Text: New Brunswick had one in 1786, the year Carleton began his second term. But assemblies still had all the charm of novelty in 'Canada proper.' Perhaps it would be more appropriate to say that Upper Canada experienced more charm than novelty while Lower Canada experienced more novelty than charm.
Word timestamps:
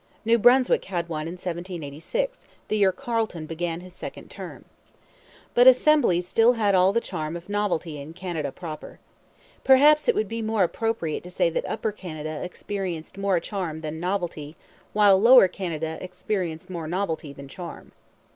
New 0.25 0.39
Brunswick 0.39 0.85
had 0.85 1.09
one 1.09 1.27
in 1.27 1.33
1786, 1.33 2.45
the 2.69 2.77
year 2.79 2.91
Carleton 2.91 3.45
began 3.45 3.81
his 3.81 3.93
second 3.93 4.31
term. 4.31 4.65
But 5.53 5.67
assemblies 5.67 6.27
still 6.27 6.53
had 6.53 6.73
all 6.73 6.91
the 6.91 6.99
charm 6.99 7.35
of 7.37 7.47
novelty 7.47 8.01
in 8.01 8.13
'Canada 8.13 8.51
proper.' 8.51 8.97
Perhaps 9.63 10.07
it 10.09 10.15
would 10.15 10.27
be 10.27 10.41
more 10.41 10.63
appropriate 10.63 11.21
to 11.25 11.29
say 11.29 11.51
that 11.51 11.69
Upper 11.69 11.91
Canada 11.91 12.43
experienced 12.43 13.15
more 13.15 13.39
charm 13.39 13.81
than 13.81 13.99
novelty 13.99 14.55
while 14.93 15.21
Lower 15.21 15.47
Canada 15.47 15.99
experienced 16.01 16.67
more 16.67 16.87
novelty 16.87 17.31
than 17.31 17.47
charm. 17.47 17.91